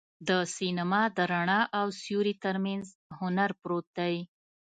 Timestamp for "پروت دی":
3.61-4.15